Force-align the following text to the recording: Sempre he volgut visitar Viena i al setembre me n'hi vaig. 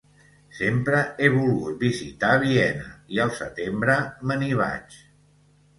Sempre 0.59 1.01
he 1.25 1.29
volgut 1.33 1.77
visitar 1.85 2.33
Viena 2.45 2.91
i 3.17 3.25
al 3.27 3.37
setembre 3.43 4.01
me 4.27 4.41
n'hi 4.43 4.53
vaig. 4.65 5.03